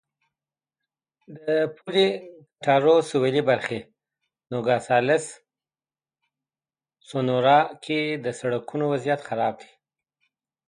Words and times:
د 1.37 1.39
پولې 1.75 2.05
کټارو 2.59 2.95
سوېلي 3.09 3.41
برخه 3.49 3.79
نوګالس 4.51 5.25
سونورا 7.07 7.59
کې 7.83 7.99
د 8.25 8.27
سړکونو 8.39 8.85
وضعیت 8.93 9.21
خراب 9.27 9.53
دی. 9.61 9.71